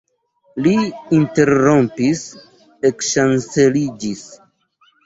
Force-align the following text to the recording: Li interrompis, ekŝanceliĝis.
Li 0.67 0.71
interrompis, 1.17 2.25
ekŝanceliĝis. 2.93 4.29